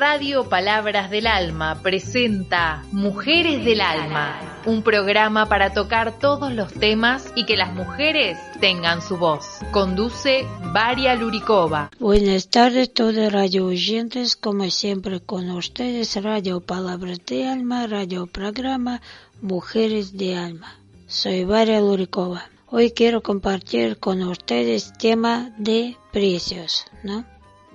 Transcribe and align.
Radio 0.00 0.48
Palabras 0.48 1.10
del 1.10 1.26
Alma 1.26 1.82
presenta 1.82 2.82
Mujeres 2.90 3.62
del 3.66 3.82
Alma, 3.82 4.62
un 4.64 4.82
programa 4.82 5.44
para 5.44 5.74
tocar 5.74 6.18
todos 6.18 6.50
los 6.54 6.72
temas 6.72 7.30
y 7.36 7.44
que 7.44 7.58
las 7.58 7.74
mujeres 7.74 8.38
tengan 8.60 9.02
su 9.02 9.18
voz. 9.18 9.58
Conduce 9.72 10.46
Varia 10.72 11.14
Luricova. 11.16 11.90
Buenas 11.98 12.48
tardes 12.48 12.94
todos 12.94 13.30
radio 13.30 13.66
oyentes, 13.66 14.36
como 14.36 14.70
siempre 14.70 15.20
con 15.20 15.50
ustedes 15.50 16.16
Radio 16.22 16.62
Palabras 16.62 17.18
del 17.26 17.48
Alma, 17.48 17.86
radio 17.86 18.26
programa 18.26 19.02
Mujeres 19.42 20.16
de 20.16 20.34
Alma. 20.34 20.78
Soy 21.08 21.44
Varia 21.44 21.78
Luricova. 21.78 22.48
Hoy 22.68 22.92
quiero 22.92 23.22
compartir 23.22 23.98
con 23.98 24.22
ustedes 24.22 24.94
tema 24.94 25.50
de 25.58 25.98
precios, 26.10 26.86
¿no? 27.02 27.26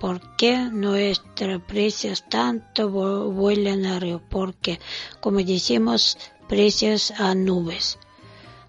¿Por 0.06 0.20
qué 0.36 0.56
nuestros 0.70 1.60
precios 1.62 2.22
tanto 2.28 2.88
vuelan 2.90 3.86
arriba? 3.86 4.22
Porque, 4.30 4.78
como 5.20 5.38
decimos, 5.38 6.16
precios 6.48 7.10
a 7.10 7.34
nubes. 7.34 7.98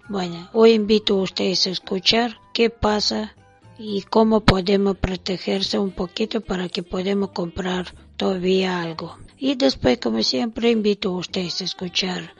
Bueno, 0.08 0.50
hoy 0.52 0.72
invito 0.72 1.14
a 1.14 1.22
ustedes 1.22 1.68
a 1.68 1.70
escuchar 1.70 2.40
qué 2.52 2.70
pasa 2.70 3.36
y 3.78 4.02
cómo 4.02 4.40
podemos 4.40 4.96
protegerse 4.96 5.78
un 5.78 5.92
poquito 5.92 6.40
para 6.40 6.68
que 6.68 6.82
podamos 6.82 7.30
comprar 7.30 7.94
todavía 8.16 8.82
algo. 8.82 9.16
Y 9.38 9.54
después, 9.54 9.98
como 9.98 10.24
siempre, 10.24 10.72
invito 10.72 11.10
a 11.10 11.18
ustedes 11.18 11.60
a 11.60 11.66
escuchar 11.66 12.34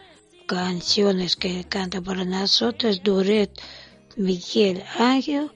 canciones 0.49 1.37
que 1.37 1.63
canta 1.63 2.01
para 2.01 2.25
nosotros 2.25 3.01
Duret 3.05 3.63
Miguel 4.17 4.83
Ángel 4.99 5.53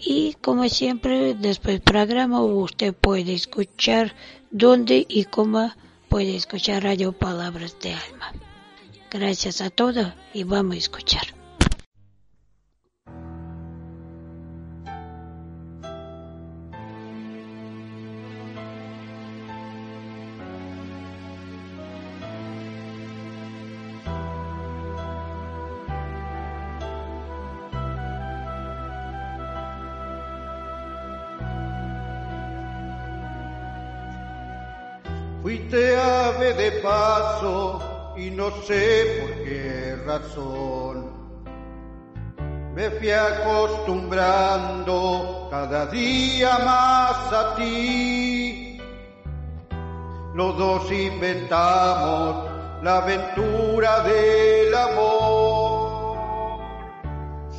y 0.00 0.34
como 0.40 0.68
siempre, 0.68 1.34
después 1.34 1.74
del 1.74 1.82
programa 1.82 2.42
usted 2.42 2.94
puede 2.94 3.34
escuchar 3.34 4.14
dónde 4.50 5.06
y 5.08 5.24
cómo 5.24 5.72
puede 6.08 6.36
escuchar 6.36 6.84
Radio 6.84 7.12
Palabras 7.12 7.76
de 7.80 7.94
Alma. 7.94 8.32
Gracias 9.10 9.60
a 9.60 9.70
todos 9.70 10.08
y 10.34 10.44
vamos 10.44 10.74
a 10.74 10.78
escuchar. 10.78 11.37
De 36.58 36.72
paso 36.82 38.12
y 38.16 38.30
no 38.30 38.50
sé 38.62 39.20
por 39.20 39.44
qué 39.44 39.96
razón. 40.04 41.12
Me 42.74 42.90
fui 42.90 43.10
acostumbrando 43.10 45.46
cada 45.52 45.86
día 45.86 46.58
más 46.58 47.32
a 47.32 47.54
ti. 47.54 48.76
Los 50.34 50.58
dos 50.58 50.90
inventamos 50.90 52.50
la 52.82 52.96
aventura 52.98 54.00
del 54.00 54.74
amor. 54.74 56.58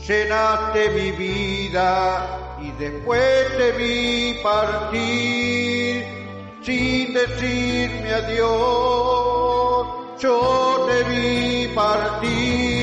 Llenaste 0.05 0.89
mi 0.89 1.11
vida 1.11 2.57
y 2.61 2.71
después 2.71 3.57
te 3.57 3.71
vi 3.71 4.37
partir 4.43 6.18
sin 6.61 7.13
decirme 7.13 8.13
adiós, 8.13 9.87
yo 10.19 10.87
te 10.87 11.03
vi 11.09 11.67
partir. 11.73 12.78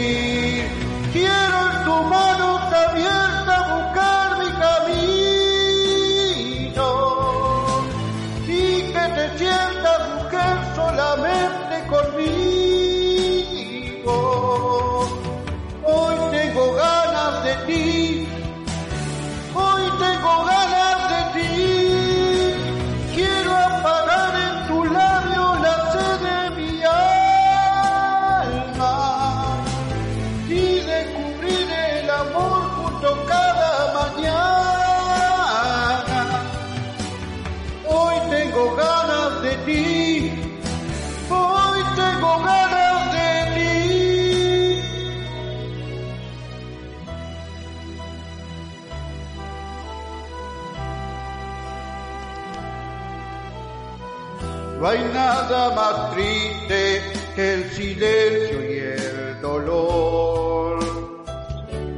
No 54.78 54.86
hay 54.88 54.98
nada 55.14 55.74
más 55.74 56.12
triste 56.12 57.02
que 57.34 57.54
el 57.54 57.70
silencio 57.70 58.72
y 58.72 58.78
el 58.78 59.40
dolor. 59.40 60.78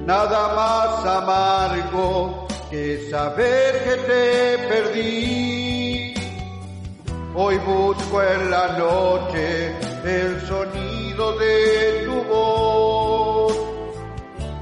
Nada 0.07 0.55
más 0.55 1.05
amargo 1.05 2.47
que 2.71 3.09
saber 3.11 3.83
que 3.83 3.97
te 4.07 4.59
perdí. 4.69 6.15
Hoy 7.35 7.59
busco 7.59 8.23
en 8.23 8.49
la 8.49 8.79
noche 8.79 9.75
el 10.05 10.41
sonido 10.47 11.37
de 11.37 12.05
tu 12.07 12.23
voz. 12.33 13.57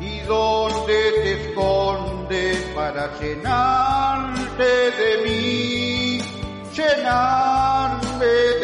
¿Y 0.00 0.20
dónde 0.20 1.12
te 1.22 1.50
escondes 1.50 2.56
para 2.74 3.10
llenarte 3.20 4.64
de 4.64 5.22
mí? 5.22 5.86
llenarme 6.76 7.75
de 8.18 8.55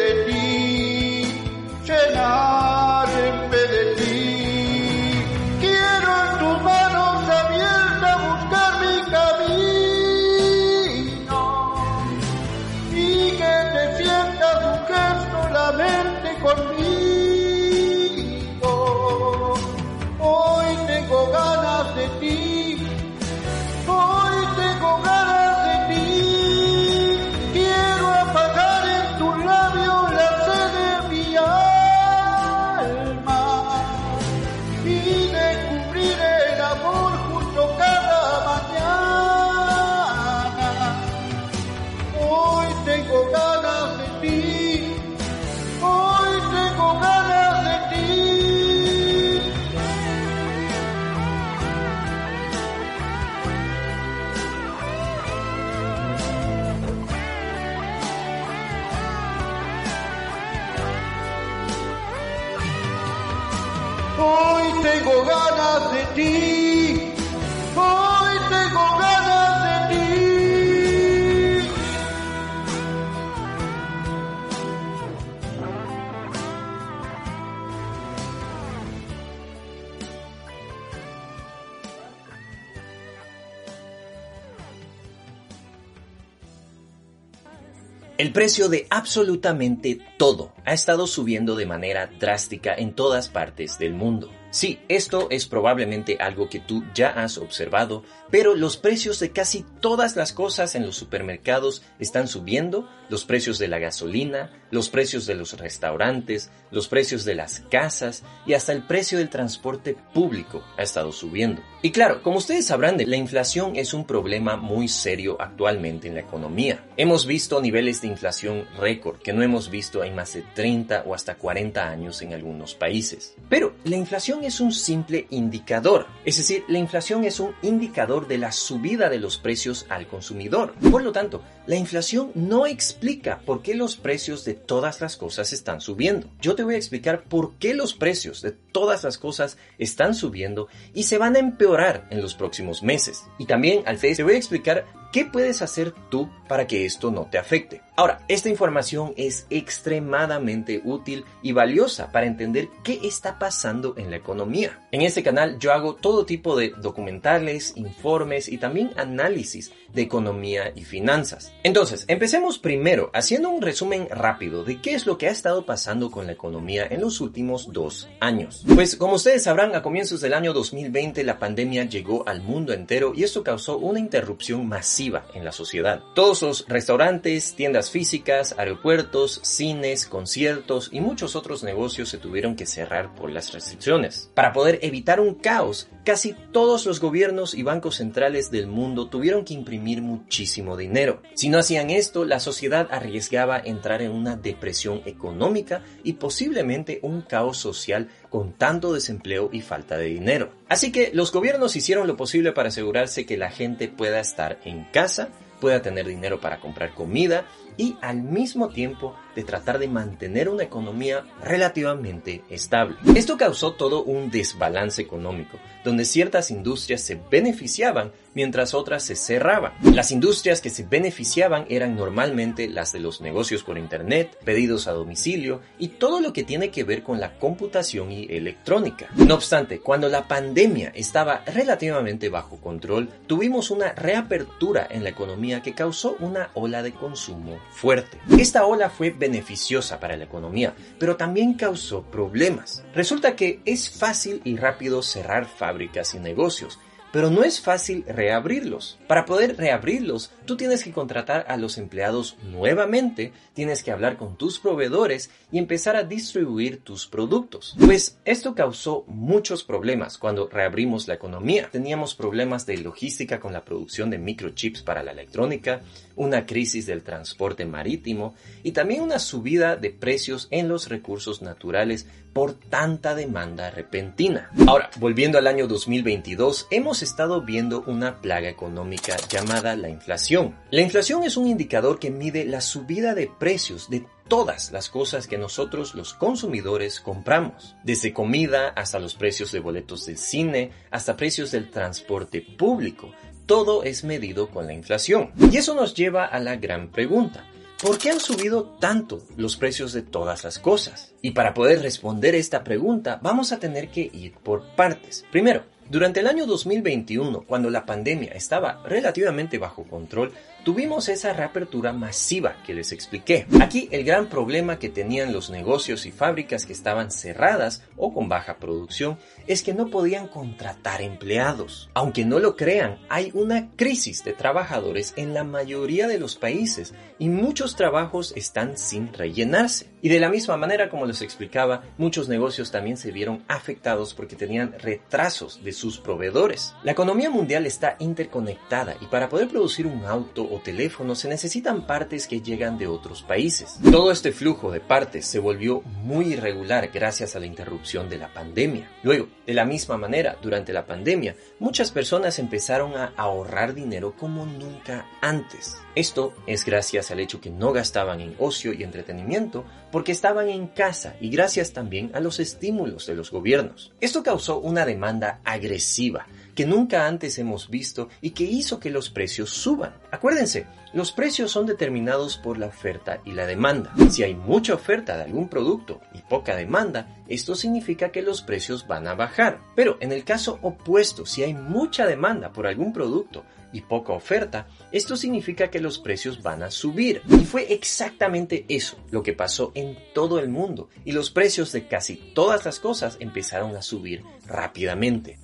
El 88.19 88.31
precio 88.31 88.69
de 88.69 88.85
absolutamente 88.91 89.97
todo 90.19 90.53
ha 90.65 90.73
estado 90.73 91.07
subiendo 91.07 91.55
de 91.55 91.65
manera 91.65 92.05
drástica 92.19 92.75
en 92.75 92.93
todas 92.93 93.27
partes 93.27 93.79
del 93.79 93.95
mundo. 93.95 94.29
Sí, 94.53 94.77
esto 94.87 95.29
es 95.31 95.47
probablemente 95.47 96.17
algo 96.19 96.47
que 96.47 96.59
tú 96.59 96.83
ya 96.93 97.09
has 97.09 97.39
observado, 97.39 98.03
pero 98.29 98.53
los 98.53 98.77
precios 98.77 99.19
de 99.19 99.31
casi 99.31 99.65
todas 99.79 100.15
las 100.15 100.31
cosas 100.31 100.75
en 100.75 100.85
los 100.85 100.95
supermercados 100.95 101.81
están 101.97 102.27
subiendo, 102.27 102.87
los 103.09 103.25
precios 103.25 103.57
de 103.57 103.67
la 103.67 103.79
gasolina, 103.79 104.51
los 104.69 104.89
precios 104.89 105.25
de 105.25 105.33
los 105.33 105.57
restaurantes, 105.57 106.51
los 106.69 106.87
precios 106.87 107.25
de 107.25 107.33
las 107.33 107.61
casas 107.71 108.23
y 108.45 108.53
hasta 108.53 108.73
el 108.73 108.83
precio 108.83 109.17
del 109.17 109.29
transporte 109.29 109.95
público 110.13 110.63
ha 110.77 110.83
estado 110.83 111.11
subiendo. 111.11 111.63
Y 111.81 111.91
claro, 111.91 112.21
como 112.21 112.37
ustedes 112.37 112.67
sabrán, 112.67 112.97
la 113.03 113.17
inflación 113.17 113.75
es 113.75 113.93
un 113.93 114.05
problema 114.05 114.55
muy 114.55 114.87
serio 114.87 115.37
actualmente 115.39 116.07
en 116.07 116.15
la 116.15 116.21
economía. 116.21 116.85
Hemos 116.95 117.25
visto 117.25 117.59
niveles 117.59 118.01
de 118.01 118.07
inflación 118.07 118.67
récord 118.79 119.17
que 119.17 119.33
no 119.33 119.41
hemos 119.41 119.69
visto 119.69 120.03
en 120.03 120.15
más 120.15 120.33
de 120.33 120.43
30 120.53 121.03
o 121.05 121.13
hasta 121.13 121.35
40 121.35 121.89
años 121.89 122.21
en 122.21 122.33
algunos 122.33 122.75
países. 122.75 123.35
Pero 123.49 123.73
la 123.83 123.95
inflación 123.95 124.42
es 124.45 124.59
un 124.59 124.71
simple 124.71 125.27
indicador, 125.29 126.07
es 126.25 126.37
decir, 126.37 126.63
la 126.67 126.79
inflación 126.79 127.23
es 127.25 127.39
un 127.39 127.53
indicador 127.61 128.27
de 128.27 128.37
la 128.37 128.51
subida 128.51 129.09
de 129.09 129.19
los 129.19 129.37
precios 129.37 129.85
al 129.89 130.07
consumidor. 130.07 130.73
Por 130.91 131.03
lo 131.03 131.11
tanto, 131.11 131.41
la 131.65 131.75
inflación 131.75 132.31
no 132.35 132.65
explica 132.65 133.39
por 133.45 133.61
qué 133.61 133.75
los 133.75 133.95
precios 133.95 134.45
de 134.45 134.53
todas 134.53 135.01
las 135.01 135.17
cosas 135.17 135.53
están 135.53 135.81
subiendo. 135.81 136.29
Yo 136.41 136.55
te 136.55 136.63
voy 136.63 136.75
a 136.75 136.77
explicar 136.77 137.23
por 137.23 137.55
qué 137.55 137.73
los 137.73 137.93
precios 137.93 138.41
de 138.41 138.51
todas 138.51 139.03
las 139.03 139.17
cosas 139.17 139.57
están 139.77 140.15
subiendo 140.15 140.67
y 140.93 141.03
se 141.03 141.17
van 141.17 141.35
a 141.35 141.39
empeorar 141.39 142.07
en 142.09 142.21
los 142.21 142.35
próximos 142.35 142.83
meses. 142.83 143.23
Y 143.37 143.45
también 143.45 143.83
al 143.85 143.99
te 143.99 144.23
voy 144.23 144.33
a 144.33 144.37
explicar 144.37 145.02
¿Qué 145.13 145.25
puedes 145.25 145.61
hacer 145.61 145.93
tú 146.09 146.27
para 146.47 146.65
que 146.65 146.85
esto 146.85 147.11
no 147.11 147.27
te 147.29 147.37
afecte? 147.37 147.83
Ahora, 147.95 148.25
esta 148.27 148.49
información 148.49 149.13
es 149.15 149.45
extremadamente 149.51 150.81
útil 150.83 151.23
y 151.43 151.51
valiosa 151.51 152.11
para 152.11 152.25
entender 152.25 152.69
qué 152.83 152.99
está 153.03 153.37
pasando 153.37 153.93
en 153.95 154.09
la 154.09 154.17
economía. 154.17 154.79
En 154.91 155.03
este 155.03 155.21
canal 155.21 155.59
yo 155.59 155.71
hago 155.71 155.93
todo 155.93 156.25
tipo 156.25 156.57
de 156.57 156.73
documentales, 156.81 157.73
informes 157.75 158.49
y 158.49 158.57
también 158.57 158.89
análisis 158.95 159.71
de 159.93 160.01
economía 160.01 160.73
y 160.75 160.83
finanzas. 160.83 161.53
Entonces, 161.61 162.05
empecemos 162.07 162.57
primero 162.57 163.11
haciendo 163.13 163.51
un 163.51 163.61
resumen 163.61 164.07
rápido 164.09 164.63
de 164.63 164.81
qué 164.81 164.95
es 164.95 165.05
lo 165.05 165.19
que 165.19 165.27
ha 165.27 165.31
estado 165.31 165.67
pasando 165.67 166.09
con 166.09 166.25
la 166.25 166.31
economía 166.31 166.87
en 166.89 167.01
los 167.01 167.21
últimos 167.21 167.71
dos 167.71 168.09
años. 168.19 168.65
Pues 168.73 168.95
como 168.95 169.13
ustedes 169.13 169.43
sabrán, 169.43 169.75
a 169.75 169.83
comienzos 169.83 170.21
del 170.21 170.33
año 170.33 170.53
2020 170.53 171.23
la 171.23 171.37
pandemia 171.37 171.83
llegó 171.83 172.27
al 172.27 172.41
mundo 172.41 172.73
entero 172.73 173.13
y 173.15 173.21
esto 173.23 173.43
causó 173.43 173.77
una 173.77 173.99
interrupción 173.99 174.67
masiva 174.67 175.02
en 175.33 175.43
la 175.43 175.51
sociedad. 175.51 176.01
Todos 176.15 176.41
los 176.41 176.65
restaurantes, 176.67 177.55
tiendas 177.55 177.91
físicas, 177.91 178.55
aeropuertos, 178.57 179.39
cines, 179.43 180.05
conciertos 180.05 180.89
y 180.91 181.01
muchos 181.01 181.35
otros 181.35 181.63
negocios 181.63 182.09
se 182.09 182.17
tuvieron 182.17 182.55
que 182.55 182.65
cerrar 182.65 183.13
por 183.15 183.31
las 183.31 183.51
restricciones. 183.51 184.29
Para 184.33 184.53
poder 184.53 184.79
evitar 184.81 185.19
un 185.19 185.35
caos, 185.35 185.89
casi 186.05 186.33
todos 186.51 186.85
los 186.85 186.99
gobiernos 186.99 187.53
y 187.53 187.63
bancos 187.63 187.95
centrales 187.95 188.49
del 188.51 188.67
mundo 188.67 189.07
tuvieron 189.07 189.43
que 189.43 189.53
imprimir 189.53 190.01
muchísimo 190.01 190.77
dinero. 190.77 191.21
Si 191.33 191.49
no 191.49 191.57
hacían 191.57 191.89
esto, 191.89 192.23
la 192.23 192.39
sociedad 192.39 192.87
arriesgaba 192.91 193.59
entrar 193.59 194.01
en 194.01 194.11
una 194.11 194.35
depresión 194.35 195.01
económica 195.05 195.83
y 196.03 196.13
posiblemente 196.13 196.99
un 197.01 197.21
caos 197.21 197.57
social 197.57 198.09
con 198.33 198.53
tanto 198.53 198.93
desempleo 198.93 199.51
y 199.53 199.61
falta 199.61 199.95
de 199.95 200.05
dinero. 200.05 200.49
Así 200.67 200.91
que 200.91 201.11
los 201.13 201.31
gobiernos 201.31 201.75
hicieron 201.75 202.07
lo 202.07 202.17
posible 202.17 202.51
para 202.51 202.69
asegurarse 202.69 203.27
que 203.27 203.37
la 203.37 203.51
gente 203.51 203.89
pueda 203.89 204.19
estar 204.19 204.59
en 204.65 204.85
casa, 204.85 205.29
pueda 205.61 205.83
tener 205.83 206.07
dinero 206.07 206.41
para 206.41 206.59
comprar 206.59 206.95
comida 206.95 207.45
y 207.77 207.95
al 208.01 208.21
mismo 208.21 208.69
tiempo 208.69 209.15
de 209.35 209.43
tratar 209.43 209.79
de 209.79 209.87
mantener 209.87 210.49
una 210.49 210.63
economía 210.63 211.23
relativamente 211.43 212.43
estable. 212.49 212.95
Esto 213.15 213.37
causó 213.37 213.73
todo 213.73 214.03
un 214.03 214.29
desbalance 214.29 215.01
económico, 215.01 215.57
donde 215.83 216.05
ciertas 216.05 216.51
industrias 216.51 217.01
se 217.01 217.19
beneficiaban 217.31 218.11
mientras 218.35 218.73
otras 218.73 219.03
se 219.03 219.15
cerraban. 219.15 219.73
Las 219.93 220.11
industrias 220.11 220.61
que 220.61 220.69
se 220.69 220.83
beneficiaban 220.83 221.65
eran 221.69 221.95
normalmente 221.95 222.67
las 222.67 222.91
de 222.91 222.99
los 222.99 223.21
negocios 223.21 223.63
por 223.63 223.77
internet, 223.77 224.37
pedidos 224.43 224.87
a 224.87 224.91
domicilio 224.91 225.61
y 225.77 225.89
todo 225.89 226.19
lo 226.19 226.33
que 226.33 226.43
tiene 226.43 226.69
que 226.69 226.83
ver 226.83 227.03
con 227.03 227.19
la 227.19 227.37
computación 227.37 228.11
y 228.11 228.25
electrónica. 228.25 229.09
No 229.15 229.35
obstante, 229.35 229.79
cuando 229.79 230.09
la 230.09 230.27
pandemia 230.27 230.91
estaba 230.95 231.43
relativamente 231.45 232.29
bajo 232.29 232.57
control, 232.57 233.09
tuvimos 233.27 233.71
una 233.71 233.93
reapertura 233.93 234.87
en 234.89 235.03
la 235.03 235.09
economía 235.09 235.61
que 235.61 235.73
causó 235.73 236.15
una 236.19 236.49
ola 236.53 236.81
de 236.81 236.93
consumo 236.93 237.59
fuerte. 237.71 238.19
Esta 238.37 238.65
ola 238.65 238.89
fue 238.89 239.11
beneficiosa 239.11 239.99
para 239.99 240.17
la 240.17 240.25
economía, 240.25 240.73
pero 240.99 241.15
también 241.15 241.53
causó 241.53 242.03
problemas. 242.03 242.83
Resulta 242.93 243.35
que 243.35 243.61
es 243.65 243.89
fácil 243.89 244.41
y 244.43 244.57
rápido 244.57 245.01
cerrar 245.01 245.45
fábricas 245.45 246.13
y 246.13 246.19
negocios, 246.19 246.79
pero 247.13 247.29
no 247.29 247.43
es 247.43 247.61
fácil 247.61 248.03
reabrirlos. 248.07 248.97
Para 249.05 249.25
poder 249.25 249.55
reabrirlos, 249.55 250.31
tú 250.45 250.57
tienes 250.57 250.83
que 250.83 250.91
contratar 250.91 251.45
a 251.47 251.57
los 251.57 251.77
empleados 251.77 252.37
nuevamente, 252.41 253.31
tienes 253.53 253.83
que 253.83 253.91
hablar 253.91 254.17
con 254.17 254.35
tus 254.35 254.57
proveedores 254.57 255.29
y 255.51 255.59
empezar 255.59 255.95
a 255.95 256.03
distribuir 256.03 256.79
tus 256.79 257.05
productos. 257.05 257.75
Pues 257.79 258.17
esto 258.25 258.55
causó 258.55 259.05
muchos 259.05 259.63
problemas 259.63 260.17
cuando 260.17 260.49
reabrimos 260.49 261.07
la 261.07 261.13
economía. 261.13 261.69
Teníamos 261.71 262.15
problemas 262.15 262.65
de 262.65 262.79
logística 262.79 263.39
con 263.39 263.53
la 263.53 263.63
producción 263.63 264.09
de 264.09 264.17
microchips 264.17 264.81
para 264.81 265.03
la 265.03 265.11
electrónica, 265.11 265.81
una 266.15 266.47
crisis 266.47 266.87
del 266.87 267.03
transporte 267.03 267.63
marítimo 267.65 268.33
y 268.63 268.71
también 268.71 269.03
una 269.03 269.19
subida 269.19 269.75
de 269.75 269.91
precios 269.91 270.47
en 270.49 270.67
los 270.67 270.89
recursos 270.89 271.43
naturales 271.43 272.07
por 272.33 272.53
tanta 272.55 273.15
demanda 273.15 273.69
repentina. 273.69 274.49
Ahora, 274.67 274.89
volviendo 274.99 275.37
al 275.37 275.47
año 275.47 275.67
2022, 275.67 276.67
hemos 276.71 277.03
estado 277.03 277.41
viendo 277.41 277.83
una 277.87 278.19
plaga 278.21 278.49
económica 278.49 279.15
llamada 279.29 279.75
la 279.75 279.89
inflación. 279.89 280.55
La 280.71 280.81
inflación 280.81 281.23
es 281.23 281.37
un 281.37 281.47
indicador 281.47 281.99
que 281.99 282.09
mide 282.09 282.45
la 282.45 282.61
subida 282.61 283.13
de 283.13 283.29
precios 283.39 283.89
de 283.89 284.05
todas 284.27 284.71
las 284.71 284.89
cosas 284.89 285.27
que 285.27 285.37
nosotros 285.37 285.95
los 285.95 286.13
consumidores 286.13 286.99
compramos, 286.99 287.75
desde 287.83 288.13
comida 288.13 288.69
hasta 288.69 288.99
los 288.99 289.15
precios 289.15 289.51
de 289.51 289.59
boletos 289.59 290.05
del 290.05 290.17
cine, 290.17 290.71
hasta 290.89 291.15
precios 291.15 291.51
del 291.51 291.69
transporte 291.69 292.41
público. 292.41 293.11
Todo 293.45 293.83
es 293.83 294.03
medido 294.03 294.49
con 294.49 294.65
la 294.65 294.73
inflación. 294.73 295.31
Y 295.51 295.57
eso 295.57 295.75
nos 295.75 295.93
lleva 295.93 296.25
a 296.25 296.39
la 296.39 296.55
gran 296.55 296.89
pregunta. 296.89 297.45
¿Por 297.83 297.97
qué 297.97 298.11
han 298.11 298.21
subido 298.21 298.63
tanto 298.79 299.21
los 299.35 299.57
precios 299.57 299.91
de 299.91 300.03
todas 300.03 300.45
las 300.45 300.57
cosas? 300.57 301.13
Y 301.21 301.31
para 301.31 301.53
poder 301.53 301.81
responder 301.81 302.33
esta 302.33 302.63
pregunta 302.63 303.19
vamos 303.21 303.51
a 303.51 303.59
tener 303.59 303.89
que 303.89 304.09
ir 304.13 304.35
por 304.35 304.63
partes. 304.77 305.25
Primero, 305.33 305.65
durante 305.89 306.21
el 306.21 306.27
año 306.27 306.45
2021, 306.45 307.41
cuando 307.41 307.69
la 307.69 307.85
pandemia 307.85 308.31
estaba 308.31 308.81
relativamente 308.85 309.57
bajo 309.57 309.83
control, 309.83 310.31
tuvimos 310.63 311.09
esa 311.09 311.33
reapertura 311.33 311.93
masiva 311.93 312.55
que 312.65 312.73
les 312.73 312.91
expliqué. 312.91 313.45
Aquí 313.61 313.87
el 313.91 314.03
gran 314.03 314.27
problema 314.27 314.79
que 314.79 314.89
tenían 314.89 315.33
los 315.33 315.49
negocios 315.49 316.05
y 316.05 316.11
fábricas 316.11 316.65
que 316.65 316.73
estaban 316.73 317.11
cerradas 317.11 317.83
o 317.97 318.13
con 318.13 318.29
baja 318.29 318.57
producción 318.57 319.17
es 319.47 319.63
que 319.63 319.73
no 319.73 319.89
podían 319.89 320.27
contratar 320.27 321.01
empleados. 321.01 321.89
Aunque 321.93 322.25
no 322.25 322.39
lo 322.39 322.55
crean, 322.55 322.99
hay 323.09 323.31
una 323.33 323.71
crisis 323.75 324.23
de 324.23 324.33
trabajadores 324.33 325.13
en 325.17 325.33
la 325.33 325.43
mayoría 325.43 326.07
de 326.07 326.19
los 326.19 326.35
países 326.35 326.93
y 327.19 327.29
muchos 327.29 327.75
trabajos 327.75 328.33
están 328.35 328.77
sin 328.77 329.13
rellenarse. 329.13 329.92
Y 330.03 330.09
de 330.09 330.19
la 330.19 330.27
misma 330.27 330.57
manera, 330.57 330.89
como 330.89 331.05
les 331.05 331.21
explicaba, 331.21 331.81
muchos 331.97 332.27
negocios 332.27 332.71
también 332.71 332.97
se 332.97 333.13
vieron 333.13 333.41
afectados 333.47 334.13
porque 334.13 334.35
tenían 334.35 334.75
retrasos 334.77 335.63
de 335.63 335.71
sus 335.71 335.97
proveedores. 335.97 336.75
La 336.83 336.91
economía 336.91 337.29
mundial 337.29 337.65
está 337.65 337.95
interconectada 337.99 338.97
y 338.99 339.05
para 339.05 339.29
poder 339.29 339.47
producir 339.47 339.87
un 339.87 340.03
auto 340.03 340.43
o 340.43 340.59
teléfono 340.59 341.15
se 341.15 341.29
necesitan 341.29 341.87
partes 341.87 342.27
que 342.27 342.41
llegan 342.41 342.77
de 342.77 342.87
otros 342.87 343.23
países. 343.23 343.79
Todo 343.91 344.11
este 344.11 344.33
flujo 344.33 344.71
de 344.71 344.81
partes 344.81 345.25
se 345.25 345.39
volvió 345.39 345.79
muy 346.03 346.33
irregular 346.33 346.89
gracias 346.93 347.37
a 347.37 347.39
la 347.39 347.45
interrupción 347.45 348.09
de 348.09 348.17
la 348.17 348.33
pandemia. 348.33 348.91
Luego, 349.03 349.29
de 349.47 349.53
la 349.53 349.63
misma 349.63 349.95
manera, 349.95 350.37
durante 350.41 350.73
la 350.73 350.85
pandemia, 350.85 351.37
muchas 351.59 351.91
personas 351.91 352.39
empezaron 352.39 352.97
a 352.97 353.13
ahorrar 353.15 353.73
dinero 353.73 354.13
como 354.17 354.45
nunca 354.45 355.07
antes. 355.21 355.77
Esto 355.95 356.33
es 356.47 356.65
gracias 356.65 357.11
al 357.11 357.19
hecho 357.19 357.39
que 357.39 357.51
no 357.51 357.71
gastaban 357.71 358.19
en 358.19 358.35
ocio 358.39 358.73
y 358.73 358.81
entretenimiento 358.81 359.63
porque 359.91 360.11
estaban 360.11 360.49
en 360.49 360.65
casa 360.65 361.15
y 361.21 361.29
gracias 361.29 361.71
también 361.71 362.09
a 362.15 362.19
los 362.19 362.39
estímulos 362.39 363.05
de 363.05 363.13
los 363.13 363.29
gobiernos. 363.29 363.91
Esto 364.01 364.23
causó 364.23 364.57
una 364.57 364.85
demanda 364.85 365.39
agresiva 365.43 366.25
que 366.55 366.65
nunca 366.65 367.07
antes 367.07 367.37
hemos 367.39 367.69
visto 367.69 368.09
y 368.21 368.31
que 368.31 368.43
hizo 368.43 368.79
que 368.79 368.89
los 368.89 369.09
precios 369.09 369.49
suban. 369.49 369.93
Acuérdense, 370.11 370.67
los 370.93 371.11
precios 371.11 371.51
son 371.51 371.65
determinados 371.65 372.37
por 372.37 372.57
la 372.57 372.67
oferta 372.67 373.21
y 373.25 373.31
la 373.31 373.47
demanda. 373.47 373.93
Si 374.09 374.23
hay 374.23 374.35
mucha 374.35 374.75
oferta 374.75 375.17
de 375.17 375.23
algún 375.23 375.49
producto 375.49 376.01
y 376.13 376.19
poca 376.19 376.55
demanda, 376.55 377.23
esto 377.27 377.55
significa 377.55 378.11
que 378.11 378.21
los 378.21 378.41
precios 378.41 378.87
van 378.87 379.07
a 379.07 379.15
bajar. 379.15 379.59
Pero 379.75 379.97
en 380.01 380.11
el 380.11 380.23
caso 380.23 380.59
opuesto, 380.61 381.25
si 381.25 381.43
hay 381.43 381.53
mucha 381.53 382.05
demanda 382.05 382.51
por 382.51 382.67
algún 382.67 382.93
producto 382.93 383.43
y 383.71 383.81
poca 383.81 384.13
oferta, 384.13 384.67
esto 384.91 385.17
significa 385.17 385.69
que 385.69 385.81
los 385.81 385.97
precios 385.97 386.43
van 386.43 386.61
a 386.61 386.69
subir. 386.69 387.23
Y 387.27 387.45
fue 387.45 387.73
exactamente 387.73 388.65
eso 388.69 388.97
lo 389.09 389.23
que 389.23 389.33
pasó 389.33 389.71
en 389.73 389.97
todo 390.13 390.39
el 390.39 390.49
mundo 390.49 390.89
y 391.03 391.11
los 391.11 391.31
precios 391.31 391.71
de 391.71 391.87
casi 391.87 392.15
todas 392.35 392.65
las 392.65 392.79
cosas 392.79 393.17
empezaron 393.19 393.75
a 393.75 393.81
subir 393.81 394.23
rápidamente. 394.45 395.42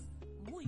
Si 0.62 0.68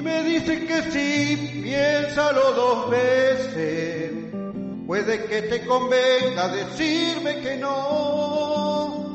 me 0.00 0.22
dices 0.24 0.64
que 0.64 0.82
sí, 0.90 1.60
piénsalo 1.62 2.52
dos 2.52 2.90
veces. 2.90 4.12
Puede 4.86 5.24
que 5.24 5.42
te 5.42 5.66
convenga 5.66 6.48
decirme 6.48 7.40
que 7.40 7.56
no. 7.58 9.10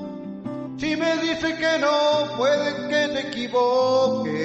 Si 0.78 0.96
me 0.96 1.18
dices 1.18 1.56
que 1.56 1.80
no, 1.80 2.38
puede 2.38 2.90
que 2.90 3.08
te 3.12 3.28
equivoques. 3.30 4.36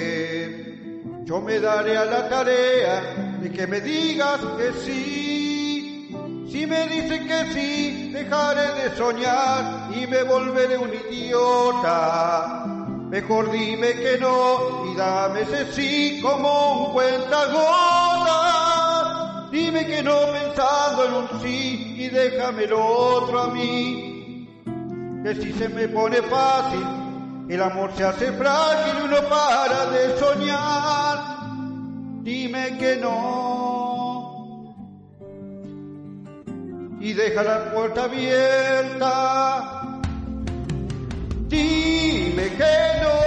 Yo 1.24 1.40
me 1.42 1.60
daré 1.60 1.98
a 1.98 2.06
la 2.06 2.28
tarea 2.28 3.19
de 3.40 3.50
que 3.50 3.66
me 3.66 3.80
digas 3.80 4.40
que 4.58 4.72
sí. 4.84 6.14
Si 6.50 6.66
me 6.66 6.86
dices 6.88 7.20
que 7.20 7.52
sí, 7.54 8.10
dejaré 8.12 8.82
de 8.82 8.96
soñar 8.96 9.90
y 9.94 10.06
me 10.06 10.22
volveré 10.24 10.76
un 10.76 10.90
idiota. 10.92 12.66
Mejor 13.08 13.50
dime 13.50 13.94
que 13.94 14.18
no 14.18 14.92
y 14.92 14.96
dame 14.96 15.42
ese 15.42 15.72
sí 15.72 16.20
como 16.22 16.86
un 16.86 16.92
cuentagotas. 16.92 17.60
Dime 19.50 19.86
que 19.86 20.02
no 20.02 20.16
pensando 20.32 21.04
en 21.06 21.14
un 21.14 21.40
sí 21.40 21.94
y 21.98 22.08
déjame 22.08 22.66
lo 22.66 22.84
otro 22.84 23.42
a 23.42 23.48
mí. 23.48 24.48
Que 25.24 25.34
si 25.34 25.52
se 25.52 25.68
me 25.68 25.88
pone 25.88 26.20
fácil, 26.22 26.84
el 27.48 27.62
amor 27.62 27.90
se 27.96 28.04
hace 28.04 28.32
frágil 28.32 28.94
y 29.00 29.02
uno 29.04 29.28
para 29.28 29.86
de 29.90 30.18
soñar. 30.18 31.29
Dime 32.22 32.76
que 32.78 32.96
no. 32.96 34.76
Y 37.00 37.14
deja 37.14 37.42
la 37.42 37.72
puerta 37.72 38.04
abierta. 38.04 39.80
Dime 41.48 42.48
que 42.58 42.76
no. 43.02 43.20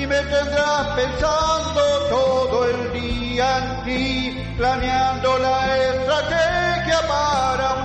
Y 0.00 0.06
me 0.06 0.16
tendrás 0.16 0.96
pensando 0.96 1.82
todo 2.08 2.68
el 2.70 2.92
día 2.94 3.58
en 3.58 3.84
ti, 3.84 4.36
planeando 4.56 5.38
la 5.38 5.76
estrategia 5.76 7.00
para 7.06 7.83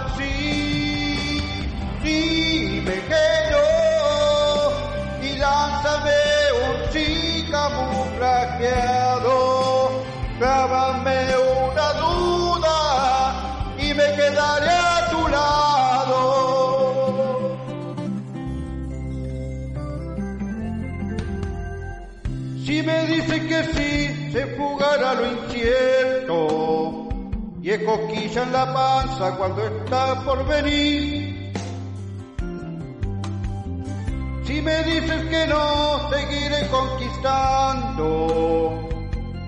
Si 22.70 22.78
me 22.84 23.06
dice 23.08 23.48
que 23.48 23.64
sí, 23.64 24.32
se 24.32 24.46
fugará 24.56 25.16
lo 25.16 25.26
incierto. 25.26 27.10
Y 27.64 27.72
es 27.72 27.82
cosquilla 27.82 28.44
en 28.44 28.52
la 28.52 28.72
panza 28.72 29.36
cuando 29.38 29.66
está 29.66 30.24
por 30.24 30.46
venir. 30.46 31.52
Si 34.46 34.62
me 34.62 34.84
dices 34.84 35.26
que 35.32 35.48
no, 35.48 36.12
seguiré 36.12 36.68
conquistando. 36.68 38.08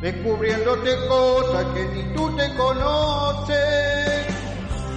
Descubriéndote 0.02 1.08
cosas 1.08 1.66
que 1.76 1.86
ni 1.94 2.02
tú 2.16 2.36
te 2.36 2.52
conoces. 2.56 4.26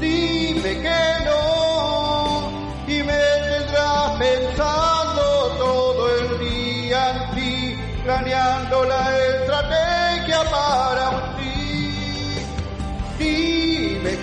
Dime 0.01 0.81
que 0.81 1.25
no. 1.27 2.49
Y 2.89 3.03
me 3.03 3.13
tendrás 3.13 4.13
pensando 4.19 4.84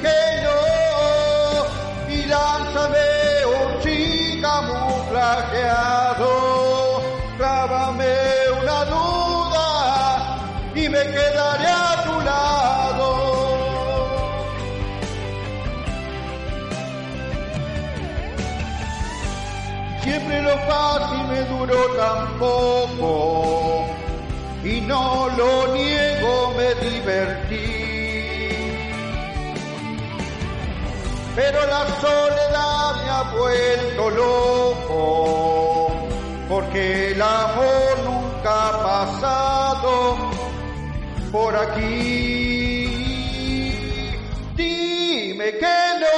Que 0.02 0.20
no 0.44 0.58
y 2.12 2.26
lánzame 2.26 3.08
un 3.46 3.70
sí 3.84 4.40
camuflajeado. 4.42 6.32
Clávame 7.38 8.16
una 8.62 8.86
duda 8.86 9.68
y 10.76 10.90
me 10.90 11.04
quedaré 11.16 11.68
a 11.68 12.04
tu 12.06 12.16
lado. 12.22 13.08
Siempre 20.04 20.42
lo 20.42 20.58
fácil 20.70 21.28
me 21.28 21.42
duró 21.46 21.82
tan 21.96 22.40
poco 22.40 23.86
y 24.64 24.82
no 24.82 25.30
lo 25.38 25.74
niego, 25.74 26.54
me 26.58 26.76
divertí. 26.90 27.81
Pero 31.36 31.66
la 31.66 31.88
soledad 32.02 32.96
me 33.04 33.10
ha 33.10 33.24
vuelto 33.38 34.10
loco 34.10 35.92
porque 36.50 37.12
el 37.12 37.22
amor 37.22 38.00
nunca 38.04 38.68
ha 38.68 38.84
pasado 38.84 40.18
por 41.32 41.56
aquí. 41.56 42.92
Dime 44.56 45.52
que 45.54 45.78
no 46.02 46.12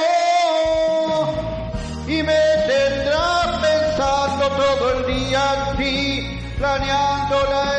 y 2.08 2.22
me 2.22 2.42
tendrás 2.66 3.46
pensando 3.62 4.48
todo 4.48 4.98
el 4.98 5.06
día 5.06 5.54
en 5.70 5.76
ti, 5.76 6.40
planeando 6.58 7.36
la 7.50 7.73